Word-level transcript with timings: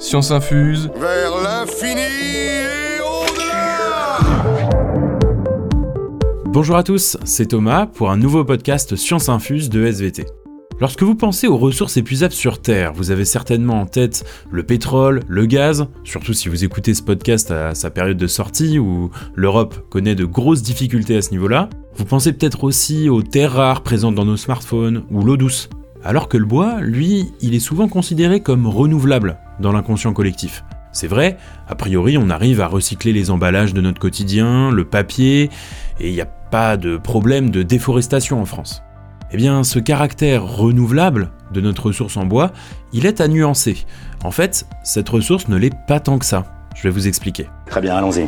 Science 0.00 0.30
infuse. 0.30 0.90
Vers 0.98 1.42
l'infini 1.42 2.00
et 2.00 3.00
au-delà 3.02 4.18
Bonjour 6.46 6.76
à 6.76 6.82
tous, 6.82 7.18
c'est 7.24 7.48
Thomas 7.48 7.84
pour 7.84 8.10
un 8.10 8.16
nouveau 8.16 8.42
podcast 8.42 8.96
Science 8.96 9.28
Infuse 9.28 9.68
de 9.68 9.84
SVT. 9.84 10.24
Lorsque 10.80 11.02
vous 11.02 11.14
pensez 11.14 11.48
aux 11.48 11.58
ressources 11.58 11.98
épuisables 11.98 12.32
sur 12.32 12.62
Terre, 12.62 12.94
vous 12.94 13.10
avez 13.10 13.26
certainement 13.26 13.82
en 13.82 13.84
tête 13.84 14.24
le 14.50 14.62
pétrole, 14.62 15.20
le 15.28 15.44
gaz, 15.44 15.86
surtout 16.02 16.32
si 16.32 16.48
vous 16.48 16.64
écoutez 16.64 16.94
ce 16.94 17.02
podcast 17.02 17.50
à 17.50 17.74
sa 17.74 17.90
période 17.90 18.16
de 18.16 18.26
sortie 18.26 18.78
où 18.78 19.10
l'Europe 19.34 19.86
connaît 19.90 20.14
de 20.14 20.24
grosses 20.24 20.62
difficultés 20.62 21.18
à 21.18 21.22
ce 21.22 21.32
niveau-là. 21.32 21.68
Vous 21.96 22.06
pensez 22.06 22.32
peut-être 22.32 22.64
aussi 22.64 23.10
aux 23.10 23.22
terres 23.22 23.52
rares 23.52 23.82
présentes 23.82 24.14
dans 24.14 24.24
nos 24.24 24.38
smartphones 24.38 25.04
ou 25.10 25.22
l'eau 25.22 25.36
douce. 25.36 25.68
Alors 26.02 26.30
que 26.30 26.38
le 26.38 26.46
bois, 26.46 26.80
lui, 26.80 27.26
il 27.42 27.54
est 27.54 27.60
souvent 27.60 27.86
considéré 27.86 28.40
comme 28.40 28.66
renouvelable 28.66 29.36
dans 29.60 29.72
l'inconscient 29.72 30.12
collectif. 30.12 30.64
C'est 30.92 31.06
vrai, 31.06 31.36
a 31.68 31.76
priori 31.76 32.18
on 32.18 32.30
arrive 32.30 32.60
à 32.60 32.66
recycler 32.66 33.12
les 33.12 33.30
emballages 33.30 33.74
de 33.74 33.80
notre 33.80 34.00
quotidien, 34.00 34.70
le 34.70 34.84
papier, 34.84 35.50
et 36.00 36.08
il 36.08 36.12
n'y 36.12 36.20
a 36.20 36.26
pas 36.26 36.76
de 36.76 36.96
problème 36.96 37.50
de 37.50 37.62
déforestation 37.62 38.40
en 38.40 38.44
France. 38.44 38.82
Eh 39.32 39.36
bien, 39.36 39.62
ce 39.62 39.78
caractère 39.78 40.44
renouvelable 40.44 41.30
de 41.52 41.60
notre 41.60 41.86
ressource 41.86 42.16
en 42.16 42.26
bois, 42.26 42.50
il 42.92 43.06
est 43.06 43.20
à 43.20 43.28
nuancer. 43.28 43.86
En 44.24 44.32
fait, 44.32 44.66
cette 44.82 45.08
ressource 45.08 45.46
ne 45.46 45.56
l'est 45.56 45.74
pas 45.86 46.00
tant 46.00 46.18
que 46.18 46.24
ça. 46.24 46.66
Je 46.74 46.82
vais 46.82 46.90
vous 46.90 47.06
expliquer. 47.06 47.46
Très 47.66 47.80
bien, 47.80 47.94
allons-y. 47.94 48.26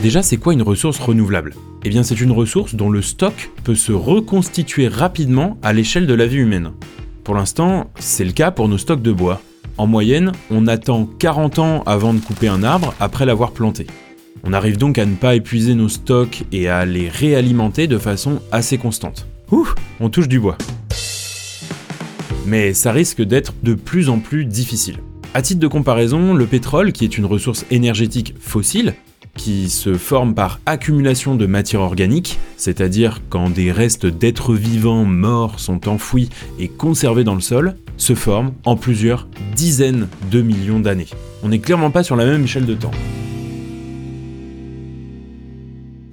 Déjà, 0.00 0.22
c'est 0.22 0.36
quoi 0.36 0.52
une 0.52 0.62
ressource 0.62 1.00
renouvelable? 1.00 1.54
Eh 1.82 1.88
bien, 1.88 2.04
c'est 2.04 2.20
une 2.20 2.30
ressource 2.30 2.76
dont 2.76 2.88
le 2.88 3.02
stock 3.02 3.50
peut 3.64 3.74
se 3.74 3.90
reconstituer 3.90 4.86
rapidement 4.86 5.58
à 5.62 5.72
l'échelle 5.72 6.06
de 6.06 6.14
la 6.14 6.26
vie 6.26 6.36
humaine. 6.36 6.70
Pour 7.28 7.36
l'instant, 7.36 7.90
c'est 7.98 8.24
le 8.24 8.32
cas 8.32 8.50
pour 8.50 8.68
nos 8.68 8.78
stocks 8.78 9.02
de 9.02 9.12
bois. 9.12 9.42
En 9.76 9.86
moyenne, 9.86 10.32
on 10.50 10.66
attend 10.66 11.04
40 11.04 11.58
ans 11.58 11.82
avant 11.84 12.14
de 12.14 12.20
couper 12.20 12.48
un 12.48 12.62
arbre 12.62 12.94
après 13.00 13.26
l'avoir 13.26 13.50
planté. 13.50 13.86
On 14.44 14.54
arrive 14.54 14.78
donc 14.78 14.96
à 14.96 15.04
ne 15.04 15.14
pas 15.14 15.34
épuiser 15.34 15.74
nos 15.74 15.90
stocks 15.90 16.44
et 16.52 16.70
à 16.70 16.86
les 16.86 17.10
réalimenter 17.10 17.86
de 17.86 17.98
façon 17.98 18.40
assez 18.50 18.78
constante. 18.78 19.26
Ouh, 19.50 19.68
on 20.00 20.08
touche 20.08 20.26
du 20.26 20.40
bois. 20.40 20.56
Mais 22.46 22.72
ça 22.72 22.92
risque 22.92 23.20
d'être 23.20 23.52
de 23.62 23.74
plus 23.74 24.08
en 24.08 24.20
plus 24.20 24.46
difficile. 24.46 24.96
À 25.34 25.42
titre 25.42 25.60
de 25.60 25.68
comparaison, 25.68 26.32
le 26.32 26.46
pétrole, 26.46 26.92
qui 26.92 27.04
est 27.04 27.18
une 27.18 27.26
ressource 27.26 27.66
énergétique 27.70 28.36
fossile, 28.40 28.94
qui 29.38 29.70
se 29.70 29.94
forme 29.94 30.34
par 30.34 30.60
accumulation 30.66 31.34
de 31.36 31.46
matière 31.46 31.80
organique, 31.80 32.38
c'est-à-dire 32.58 33.22
quand 33.30 33.48
des 33.48 33.72
restes 33.72 34.04
d'êtres 34.04 34.52
vivants 34.54 35.04
morts 35.04 35.60
sont 35.60 35.88
enfouis 35.88 36.28
et 36.58 36.68
conservés 36.68 37.24
dans 37.24 37.36
le 37.36 37.40
sol, 37.40 37.76
se 37.96 38.14
forme 38.14 38.52
en 38.64 38.76
plusieurs 38.76 39.28
dizaines 39.54 40.08
de 40.30 40.42
millions 40.42 40.80
d'années. 40.80 41.06
On 41.42 41.48
n'est 41.48 41.60
clairement 41.60 41.90
pas 41.90 42.02
sur 42.02 42.16
la 42.16 42.26
même 42.26 42.44
échelle 42.44 42.66
de 42.66 42.74
temps. 42.74 42.90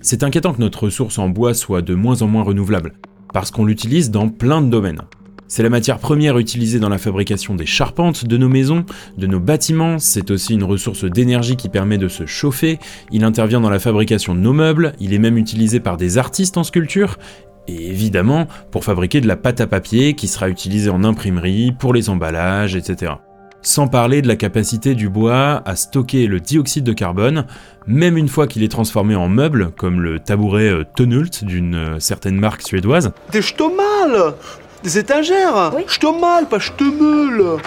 C'est 0.01 0.23
inquiétant 0.23 0.53
que 0.53 0.61
notre 0.61 0.83
ressource 0.83 1.17
en 1.17 1.27
bois 1.27 1.55
soit 1.55 1.81
de 1.81 1.95
moins 1.95 2.21
en 2.21 2.27
moins 2.27 2.43
renouvelable, 2.43 2.93
parce 3.33 3.49
qu'on 3.49 3.65
l'utilise 3.65 4.11
dans 4.11 4.29
plein 4.29 4.61
de 4.61 4.69
domaines. 4.69 5.01
C'est 5.47 5.61
la 5.61 5.69
matière 5.69 5.99
première 5.99 6.39
utilisée 6.39 6.79
dans 6.79 6.89
la 6.89 6.97
fabrication 6.97 7.53
des 7.53 7.67
charpentes 7.67 8.25
de 8.25 8.35
nos 8.35 8.49
maisons, 8.49 8.83
de 9.17 9.27
nos 9.27 9.39
bâtiments, 9.39 9.99
c'est 9.99 10.31
aussi 10.31 10.55
une 10.55 10.63
ressource 10.63 11.05
d'énergie 11.05 11.55
qui 11.55 11.69
permet 11.69 11.99
de 11.99 12.07
se 12.07 12.25
chauffer, 12.25 12.79
il 13.11 13.23
intervient 13.23 13.61
dans 13.61 13.69
la 13.69 13.77
fabrication 13.77 14.33
de 14.33 14.39
nos 14.39 14.53
meubles, 14.53 14.93
il 14.99 15.13
est 15.13 15.19
même 15.19 15.37
utilisé 15.37 15.79
par 15.79 15.97
des 15.97 16.17
artistes 16.17 16.57
en 16.57 16.63
sculpture, 16.63 17.17
et 17.67 17.89
évidemment 17.89 18.47
pour 18.71 18.83
fabriquer 18.83 19.21
de 19.21 19.27
la 19.27 19.35
pâte 19.35 19.61
à 19.61 19.67
papier 19.67 20.15
qui 20.15 20.27
sera 20.27 20.49
utilisée 20.49 20.89
en 20.89 21.03
imprimerie, 21.03 21.73
pour 21.77 21.93
les 21.93 22.09
emballages, 22.09 22.75
etc. 22.75 23.13
Sans 23.61 23.87
parler 23.87 24.21
de 24.21 24.27
la 24.27 24.35
capacité 24.35 24.93
du 24.93 25.09
bois 25.09 25.61
à 25.65 25.75
stocker 25.75 26.27
le 26.27 26.39
dioxyde 26.39 26.83
de 26.83 26.93
carbone, 26.93 27.45
même 27.87 28.17
une 28.17 28.27
fois 28.29 28.47
qu'il 28.47 28.63
est 28.63 28.71
transformé 28.71 29.15
en 29.15 29.27
meuble, 29.27 29.71
comme 29.77 30.01
le 30.01 30.19
tabouret 30.19 30.69
euh, 30.69 30.83
Tonult 30.95 31.43
d'une 31.43 31.75
euh, 31.75 31.99
certaine 31.99 32.35
marque 32.35 32.61
suédoise. 32.61 33.11
Des 33.31 33.41
des 34.85 34.99
étagères 34.99 35.73
Oui. 35.75 35.81
Je 35.87 35.99
te 35.99 36.21
mal, 36.21 36.47
pas 36.47 36.59
je 36.59 36.71
te 36.71 36.83
meule 36.83 37.59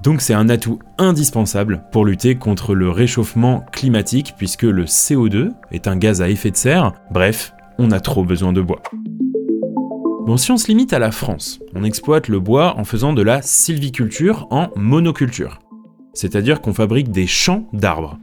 Donc 0.00 0.20
c'est 0.20 0.32
un 0.32 0.48
atout 0.48 0.78
indispensable 0.96 1.82
pour 1.90 2.04
lutter 2.04 2.36
contre 2.36 2.76
le 2.76 2.88
réchauffement 2.88 3.64
climatique 3.72 4.34
puisque 4.38 4.62
le 4.62 4.84
CO2 4.84 5.50
est 5.72 5.88
un 5.88 5.96
gaz 5.96 6.22
à 6.22 6.28
effet 6.28 6.52
de 6.52 6.56
serre. 6.56 6.92
Bref, 7.10 7.52
on 7.78 7.90
a 7.90 7.98
trop 7.98 8.24
besoin 8.24 8.52
de 8.52 8.60
bois. 8.60 8.80
Bon, 10.24 10.36
si 10.36 10.52
on 10.52 10.56
se 10.56 10.68
limite 10.68 10.92
à 10.92 11.00
la 11.00 11.10
France, 11.10 11.58
on 11.74 11.82
exploite 11.82 12.28
le 12.28 12.38
bois 12.38 12.78
en 12.78 12.84
faisant 12.84 13.12
de 13.12 13.22
la 13.22 13.42
sylviculture 13.42 14.46
en 14.50 14.68
monoculture. 14.76 15.58
C'est-à-dire 16.14 16.60
qu'on 16.60 16.74
fabrique 16.74 17.10
des 17.10 17.26
champs 17.26 17.66
d'arbres. 17.72 18.18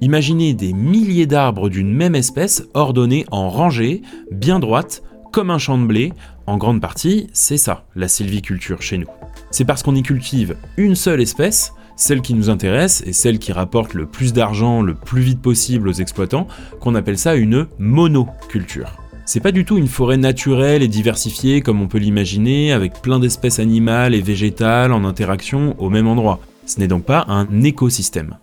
Imaginez 0.00 0.54
des 0.54 0.72
milliers 0.72 1.26
d'arbres 1.26 1.68
d'une 1.68 1.92
même 1.92 2.14
espèce 2.14 2.64
ordonnés 2.74 3.24
en 3.32 3.48
rangées, 3.48 4.02
bien 4.30 4.60
droites, 4.60 5.02
comme 5.32 5.50
un 5.50 5.58
champ 5.58 5.78
de 5.78 5.86
blé, 5.86 6.12
en 6.46 6.58
grande 6.58 6.80
partie, 6.80 7.28
c'est 7.32 7.56
ça, 7.56 7.86
la 7.96 8.06
sylviculture 8.06 8.82
chez 8.82 8.98
nous. 8.98 9.08
C'est 9.50 9.64
parce 9.64 9.82
qu'on 9.82 9.94
y 9.94 10.02
cultive 10.02 10.56
une 10.76 10.94
seule 10.94 11.22
espèce, 11.22 11.72
celle 11.96 12.20
qui 12.20 12.34
nous 12.34 12.50
intéresse 12.50 13.02
et 13.06 13.12
celle 13.12 13.38
qui 13.38 13.52
rapporte 13.52 13.94
le 13.94 14.06
plus 14.06 14.32
d'argent 14.32 14.82
le 14.82 14.94
plus 14.94 15.22
vite 15.22 15.40
possible 15.40 15.88
aux 15.88 15.92
exploitants, 15.92 16.46
qu'on 16.80 16.94
appelle 16.94 17.18
ça 17.18 17.34
une 17.34 17.66
monoculture. 17.78 18.98
C'est 19.24 19.40
pas 19.40 19.52
du 19.52 19.64
tout 19.64 19.78
une 19.78 19.88
forêt 19.88 20.18
naturelle 20.18 20.82
et 20.82 20.88
diversifiée 20.88 21.62
comme 21.62 21.80
on 21.80 21.88
peut 21.88 21.98
l'imaginer, 21.98 22.72
avec 22.72 23.00
plein 23.00 23.18
d'espèces 23.18 23.58
animales 23.58 24.14
et 24.14 24.20
végétales 24.20 24.92
en 24.92 25.04
interaction 25.04 25.74
au 25.78 25.88
même 25.88 26.08
endroit. 26.08 26.40
Ce 26.66 26.78
n'est 26.78 26.88
donc 26.88 27.04
pas 27.04 27.24
un 27.28 27.62
écosystème. 27.62 28.36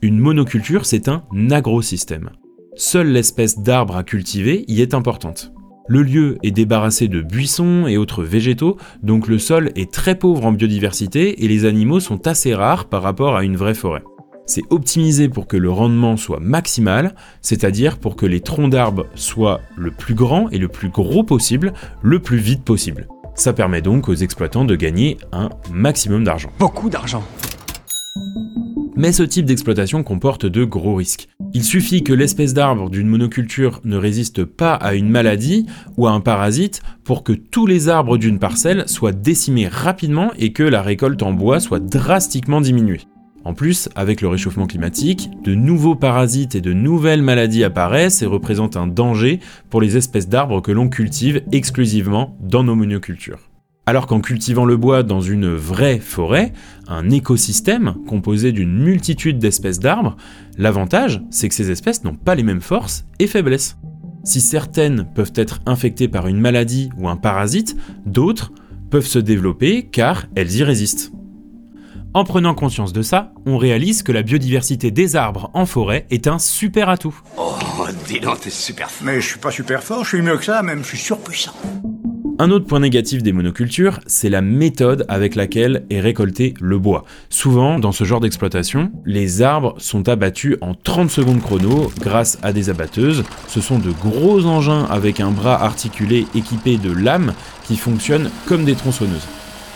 Une 0.00 0.18
monoculture, 0.18 0.86
c'est 0.86 1.08
un 1.08 1.22
agrosystème. 1.50 2.30
Seule 2.74 3.08
l'espèce 3.08 3.58
d'arbre 3.58 3.96
à 3.96 4.02
cultiver 4.02 4.64
y 4.66 4.80
est 4.80 4.94
importante. 4.94 5.52
Le 5.88 6.02
lieu 6.02 6.38
est 6.44 6.52
débarrassé 6.52 7.08
de 7.08 7.20
buissons 7.20 7.86
et 7.88 7.96
autres 7.96 8.22
végétaux, 8.22 8.76
donc 9.02 9.26
le 9.26 9.38
sol 9.38 9.72
est 9.74 9.90
très 9.90 10.14
pauvre 10.14 10.46
en 10.46 10.52
biodiversité 10.52 11.44
et 11.44 11.48
les 11.48 11.64
animaux 11.64 11.98
sont 11.98 12.26
assez 12.28 12.54
rares 12.54 12.84
par 12.84 13.02
rapport 13.02 13.34
à 13.34 13.42
une 13.42 13.56
vraie 13.56 13.74
forêt. 13.74 14.02
C'est 14.46 14.62
optimisé 14.70 15.28
pour 15.28 15.46
que 15.46 15.56
le 15.56 15.70
rendement 15.70 16.16
soit 16.16 16.40
maximal, 16.40 17.14
c'est-à-dire 17.40 17.98
pour 17.98 18.16
que 18.16 18.26
les 18.26 18.40
troncs 18.40 18.70
d'arbres 18.70 19.06
soient 19.14 19.60
le 19.76 19.90
plus 19.90 20.14
grand 20.14 20.48
et 20.50 20.58
le 20.58 20.68
plus 20.68 20.88
gros 20.88 21.24
possible, 21.24 21.72
le 22.00 22.20
plus 22.20 22.38
vite 22.38 22.62
possible. 22.62 23.08
Ça 23.34 23.52
permet 23.52 23.82
donc 23.82 24.08
aux 24.08 24.14
exploitants 24.14 24.64
de 24.64 24.76
gagner 24.76 25.16
un 25.32 25.48
maximum 25.72 26.22
d'argent. 26.22 26.50
Beaucoup 26.58 26.90
d'argent. 26.90 27.24
Mais 28.94 29.10
ce 29.10 29.22
type 29.22 29.46
d'exploitation 29.46 30.02
comporte 30.02 30.46
de 30.46 30.64
gros 30.64 30.94
risques. 30.94 31.28
Il 31.54 31.64
suffit 31.64 32.02
que 32.02 32.14
l'espèce 32.14 32.54
d'arbre 32.54 32.88
d'une 32.88 33.08
monoculture 33.08 33.80
ne 33.84 33.96
résiste 33.96 34.44
pas 34.44 34.72
à 34.74 34.94
une 34.94 35.10
maladie 35.10 35.66
ou 35.98 36.06
à 36.06 36.12
un 36.12 36.20
parasite 36.20 36.82
pour 37.04 37.22
que 37.22 37.32
tous 37.32 37.66
les 37.66 37.90
arbres 37.90 38.16
d'une 38.16 38.38
parcelle 38.38 38.88
soient 38.88 39.12
décimés 39.12 39.68
rapidement 39.68 40.32
et 40.38 40.52
que 40.52 40.62
la 40.62 40.80
récolte 40.80 41.22
en 41.22 41.34
bois 41.34 41.60
soit 41.60 41.80
drastiquement 41.80 42.62
diminuée. 42.62 43.02
En 43.44 43.52
plus, 43.52 43.90
avec 43.96 44.22
le 44.22 44.28
réchauffement 44.28 44.66
climatique, 44.66 45.28
de 45.44 45.54
nouveaux 45.54 45.96
parasites 45.96 46.54
et 46.54 46.60
de 46.62 46.72
nouvelles 46.72 47.22
maladies 47.22 47.64
apparaissent 47.64 48.22
et 48.22 48.26
représentent 48.26 48.76
un 48.76 48.86
danger 48.86 49.40
pour 49.68 49.82
les 49.82 49.96
espèces 49.98 50.28
d'arbres 50.28 50.62
que 50.62 50.72
l'on 50.72 50.88
cultive 50.88 51.42
exclusivement 51.52 52.36
dans 52.40 52.62
nos 52.62 52.76
monocultures. 52.76 53.51
Alors 53.84 54.06
qu'en 54.06 54.20
cultivant 54.20 54.64
le 54.64 54.76
bois 54.76 55.02
dans 55.02 55.20
une 55.20 55.52
vraie 55.52 55.98
forêt, 55.98 56.52
un 56.86 57.10
écosystème 57.10 57.96
composé 58.06 58.52
d'une 58.52 58.78
multitude 58.78 59.38
d'espèces 59.38 59.80
d'arbres, 59.80 60.16
l'avantage, 60.56 61.20
c'est 61.30 61.48
que 61.48 61.54
ces 61.54 61.72
espèces 61.72 62.04
n'ont 62.04 62.14
pas 62.14 62.36
les 62.36 62.44
mêmes 62.44 62.60
forces 62.60 63.04
et 63.18 63.26
faiblesses. 63.26 63.76
Si 64.22 64.40
certaines 64.40 65.08
peuvent 65.14 65.32
être 65.34 65.58
infectées 65.66 66.06
par 66.06 66.28
une 66.28 66.38
maladie 66.38 66.90
ou 66.96 67.08
un 67.08 67.16
parasite, 67.16 67.76
d'autres 68.06 68.52
peuvent 68.88 69.06
se 69.06 69.18
développer 69.18 69.88
car 69.90 70.26
elles 70.36 70.54
y 70.54 70.62
résistent. 70.62 71.10
En 72.14 72.22
prenant 72.22 72.54
conscience 72.54 72.92
de 72.92 73.02
ça, 73.02 73.32
on 73.46 73.56
réalise 73.56 74.04
que 74.04 74.12
la 74.12 74.22
biodiversité 74.22 74.92
des 74.92 75.16
arbres 75.16 75.50
en 75.54 75.66
forêt 75.66 76.06
est 76.10 76.28
un 76.28 76.38
super 76.38 76.88
atout. 76.88 77.18
Oh, 77.36 77.56
dis 78.06 78.20
donc, 78.20 78.42
t'es 78.42 78.50
super 78.50 78.90
fort. 78.90 79.06
Mais 79.06 79.20
je 79.20 79.26
suis 79.26 79.38
pas 79.40 79.50
super 79.50 79.82
fort, 79.82 80.04
je 80.04 80.10
suis 80.10 80.22
mieux 80.22 80.36
que 80.36 80.44
ça, 80.44 80.62
même, 80.62 80.84
je 80.84 80.88
suis 80.88 80.98
surpuissant. 80.98 81.54
Un 82.42 82.50
autre 82.50 82.66
point 82.66 82.80
négatif 82.80 83.22
des 83.22 83.32
monocultures, 83.32 84.00
c'est 84.08 84.28
la 84.28 84.40
méthode 84.42 85.04
avec 85.06 85.36
laquelle 85.36 85.84
est 85.90 86.00
récolté 86.00 86.54
le 86.60 86.76
bois. 86.76 87.04
Souvent, 87.30 87.78
dans 87.78 87.92
ce 87.92 88.02
genre 88.02 88.18
d'exploitation, 88.18 88.90
les 89.06 89.42
arbres 89.42 89.76
sont 89.78 90.08
abattus 90.08 90.56
en 90.60 90.74
30 90.74 91.08
secondes 91.08 91.40
chrono 91.40 91.92
grâce 92.00 92.40
à 92.42 92.52
des 92.52 92.68
abatteuses. 92.68 93.22
Ce 93.46 93.60
sont 93.60 93.78
de 93.78 93.92
gros 93.92 94.44
engins 94.44 94.86
avec 94.90 95.20
un 95.20 95.30
bras 95.30 95.62
articulé 95.62 96.26
équipé 96.34 96.78
de 96.78 96.90
lames 96.90 97.32
qui 97.62 97.76
fonctionnent 97.76 98.28
comme 98.48 98.64
des 98.64 98.74
tronçonneuses. 98.74 99.28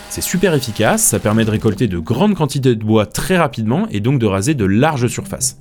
C'est 0.09 0.19
super 0.19 0.53
efficace, 0.53 1.03
ça 1.03 1.19
permet 1.19 1.45
de 1.45 1.51
récolter 1.51 1.87
de 1.87 1.99
grandes 1.99 2.35
quantités 2.35 2.75
de 2.75 2.83
bois 2.83 3.05
très 3.05 3.37
rapidement 3.37 3.87
et 3.91 4.01
donc 4.01 4.19
de 4.19 4.25
raser 4.25 4.55
de 4.55 4.65
larges 4.65 5.07
surfaces. 5.07 5.57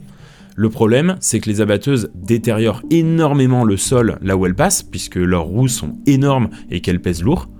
Le 0.58 0.70
problème, 0.70 1.16
c'est 1.20 1.38
que 1.38 1.50
les 1.50 1.60
abatteuses 1.60 2.10
détériorent 2.14 2.82
énormément 2.90 3.62
le 3.62 3.76
sol 3.76 4.18
là 4.22 4.38
où 4.38 4.46
elles 4.46 4.54
passent, 4.54 4.82
puisque 4.82 5.16
leurs 5.16 5.44
roues 5.44 5.68
sont 5.68 5.98
énormes 6.06 6.48
et 6.70 6.80
qu'elles 6.80 7.02
pèsent 7.02 7.22
lourd. 7.22 7.50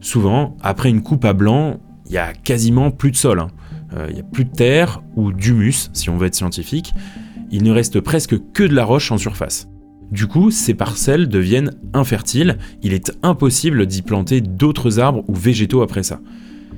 Souvent, 0.00 0.56
après 0.62 0.88
une 0.88 1.02
coupe 1.02 1.26
à 1.26 1.34
blanc, 1.34 1.78
il 2.06 2.12
y 2.12 2.18
a 2.18 2.32
quasiment 2.32 2.90
plus 2.90 3.10
de 3.10 3.16
sol. 3.16 3.38
hein. 3.38 3.48
Euh, 3.94 4.06
Il 4.10 4.16
y 4.16 4.20
a 4.20 4.24
plus 4.24 4.46
de 4.46 4.50
terre 4.50 5.02
ou 5.14 5.30
d'humus, 5.30 5.90
si 5.92 6.08
on 6.08 6.16
veut 6.16 6.26
être 6.26 6.34
scientifique. 6.34 6.94
Il 7.50 7.62
ne 7.64 7.70
reste 7.70 8.00
presque 8.00 8.36
que 8.54 8.62
de 8.62 8.74
la 8.74 8.84
roche 8.86 9.12
en 9.12 9.18
surface. 9.18 9.68
Du 10.10 10.26
coup, 10.26 10.50
ces 10.50 10.72
parcelles 10.74 11.28
deviennent 11.28 11.72
infertiles, 11.92 12.56
il 12.82 12.94
est 12.94 13.12
impossible 13.22 13.84
d'y 13.86 14.00
planter 14.02 14.40
d'autres 14.40 14.98
arbres 15.00 15.22
ou 15.28 15.34
végétaux 15.34 15.82
après 15.82 16.02
ça. 16.02 16.20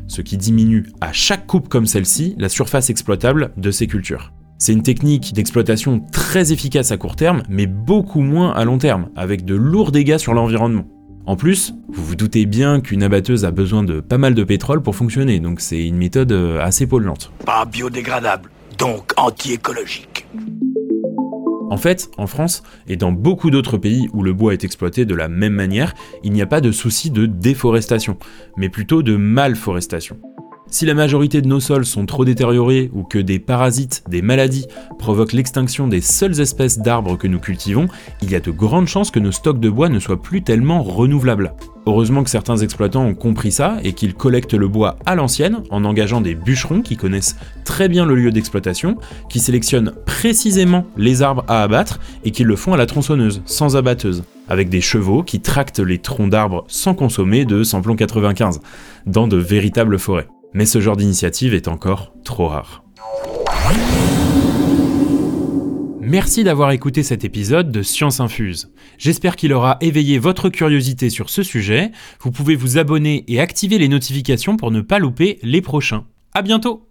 Ce 0.08 0.20
qui 0.20 0.36
diminue 0.36 0.86
à 1.00 1.12
chaque 1.12 1.46
coupe 1.46 1.68
comme 1.68 1.86
celle-ci 1.86 2.34
la 2.38 2.48
surface 2.48 2.90
exploitable 2.90 3.52
de 3.56 3.70
ces 3.70 3.86
cultures. 3.86 4.33
C'est 4.58 4.72
une 4.72 4.82
technique 4.82 5.34
d'exploitation 5.34 6.00
très 6.12 6.52
efficace 6.52 6.92
à 6.92 6.96
court 6.96 7.16
terme, 7.16 7.42
mais 7.48 7.66
beaucoup 7.66 8.20
moins 8.20 8.52
à 8.52 8.64
long 8.64 8.78
terme, 8.78 9.08
avec 9.16 9.44
de 9.44 9.54
lourds 9.54 9.90
dégâts 9.90 10.18
sur 10.18 10.32
l'environnement. 10.32 10.86
En 11.26 11.36
plus, 11.36 11.74
vous 11.88 12.04
vous 12.04 12.16
doutez 12.16 12.46
bien 12.46 12.80
qu'une 12.80 13.02
abatteuse 13.02 13.44
a 13.44 13.50
besoin 13.50 13.82
de 13.82 14.00
pas 14.00 14.18
mal 14.18 14.34
de 14.34 14.44
pétrole 14.44 14.82
pour 14.82 14.94
fonctionner, 14.94 15.40
donc 15.40 15.60
c'est 15.60 15.86
une 15.86 15.96
méthode 15.96 16.32
euh, 16.32 16.60
assez 16.60 16.86
polluante. 16.86 17.32
Pas 17.44 17.64
biodégradable, 17.64 18.50
donc 18.78 19.12
anti-écologique. 19.16 20.26
En 21.70 21.76
fait, 21.76 22.10
en 22.18 22.26
France 22.26 22.62
et 22.86 22.96
dans 22.96 23.10
beaucoup 23.10 23.50
d'autres 23.50 23.78
pays 23.78 24.08
où 24.12 24.22
le 24.22 24.32
bois 24.32 24.52
est 24.52 24.64
exploité 24.64 25.06
de 25.06 25.14
la 25.14 25.28
même 25.28 25.54
manière, 25.54 25.94
il 26.22 26.32
n'y 26.32 26.42
a 26.42 26.46
pas 26.46 26.60
de 26.60 26.70
souci 26.70 27.10
de 27.10 27.26
déforestation, 27.26 28.18
mais 28.56 28.68
plutôt 28.68 29.02
de 29.02 29.16
malforestation. 29.16 30.18
Si 30.70 30.86
la 30.86 30.94
majorité 30.94 31.40
de 31.40 31.46
nos 31.46 31.60
sols 31.60 31.84
sont 31.84 32.06
trop 32.06 32.24
détériorés 32.24 32.90
ou 32.94 33.04
que 33.04 33.18
des 33.18 33.38
parasites, 33.38 34.02
des 34.08 34.22
maladies 34.22 34.66
provoquent 34.98 35.34
l'extinction 35.34 35.86
des 35.86 36.00
seules 36.00 36.40
espèces 36.40 36.78
d'arbres 36.78 37.16
que 37.16 37.28
nous 37.28 37.38
cultivons, 37.38 37.86
il 38.22 38.30
y 38.30 38.34
a 38.34 38.40
de 38.40 38.50
grandes 38.50 38.88
chances 38.88 39.10
que 39.10 39.20
nos 39.20 39.30
stocks 39.30 39.60
de 39.60 39.68
bois 39.68 39.88
ne 39.88 40.00
soient 40.00 40.20
plus 40.20 40.42
tellement 40.42 40.82
renouvelables. 40.82 41.54
Heureusement 41.86 42.24
que 42.24 42.30
certains 42.30 42.56
exploitants 42.56 43.04
ont 43.04 43.14
compris 43.14 43.52
ça 43.52 43.76
et 43.84 43.92
qu'ils 43.92 44.14
collectent 44.14 44.54
le 44.54 44.66
bois 44.66 44.96
à 45.04 45.14
l'ancienne 45.14 45.62
en 45.70 45.84
engageant 45.84 46.22
des 46.22 46.34
bûcherons 46.34 46.80
qui 46.80 46.96
connaissent 46.96 47.36
très 47.64 47.88
bien 47.88 48.06
le 48.06 48.16
lieu 48.16 48.32
d'exploitation, 48.32 48.96
qui 49.28 49.40
sélectionnent 49.40 49.92
précisément 50.06 50.86
les 50.96 51.22
arbres 51.22 51.44
à 51.46 51.62
abattre 51.62 52.00
et 52.24 52.30
qui 52.30 52.42
le 52.42 52.56
font 52.56 52.72
à 52.72 52.78
la 52.78 52.86
tronçonneuse, 52.86 53.42
sans 53.44 53.76
abatteuse, 53.76 54.24
avec 54.48 54.70
des 54.70 54.80
chevaux 54.80 55.22
qui 55.22 55.40
tractent 55.40 55.80
les 55.80 55.98
troncs 55.98 56.30
d'arbres 56.30 56.64
sans 56.68 56.94
consommer 56.94 57.44
de 57.44 57.62
samplon 57.62 57.96
95, 57.96 58.60
dans 59.06 59.28
de 59.28 59.36
véritables 59.36 59.98
forêts. 59.98 60.26
Mais 60.54 60.66
ce 60.66 60.80
genre 60.80 60.96
d'initiative 60.96 61.52
est 61.52 61.68
encore 61.68 62.14
trop 62.24 62.46
rare. 62.48 62.84
Merci 66.00 66.44
d'avoir 66.44 66.70
écouté 66.70 67.02
cet 67.02 67.24
épisode 67.24 67.72
de 67.72 67.82
Science 67.82 68.20
Infuse. 68.20 68.72
J'espère 68.98 69.34
qu'il 69.34 69.52
aura 69.52 69.78
éveillé 69.80 70.18
votre 70.18 70.50
curiosité 70.50 71.10
sur 71.10 71.28
ce 71.28 71.42
sujet. 71.42 71.90
Vous 72.20 72.30
pouvez 72.30 72.54
vous 72.54 72.78
abonner 72.78 73.24
et 73.26 73.40
activer 73.40 73.78
les 73.78 73.88
notifications 73.88 74.56
pour 74.56 74.70
ne 74.70 74.80
pas 74.80 75.00
louper 75.00 75.40
les 75.42 75.60
prochains. 75.60 76.04
À 76.32 76.42
bientôt! 76.42 76.88